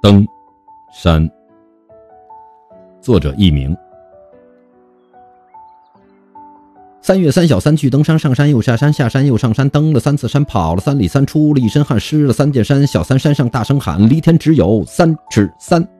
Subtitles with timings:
[0.00, 0.24] 登
[0.92, 1.28] 山。
[3.00, 3.76] 作者佚名。
[7.02, 15.97] 三月三小三去登山上山又下山下山又上山登了三次山跑了三里三出了一身汗湿了三件衫小三山上大声喊离天只有三尺三。